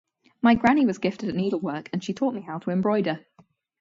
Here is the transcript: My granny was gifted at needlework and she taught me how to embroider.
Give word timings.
My 0.41 0.55
granny 0.55 0.83
was 0.83 0.97
gifted 0.97 1.29
at 1.29 1.35
needlework 1.35 1.87
and 1.93 2.03
she 2.03 2.11
taught 2.11 2.33
me 2.33 2.41
how 2.41 2.57
to 2.57 2.71
embroider. 2.71 3.23